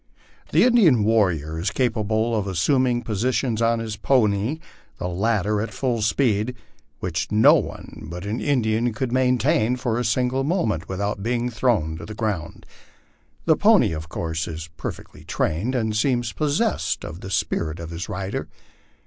[0.51, 4.57] The Indian warrior is capable of assuming positions on his pony,
[4.97, 6.55] the latter at full speed,
[7.01, 11.97] which no one but an Indian could maintain for a single moment without being thrown
[11.97, 12.65] to the ground.
[13.45, 18.07] The pony, of course, is perfectly trained, and seems possessed of the spirit of his
[18.09, 18.47] lider.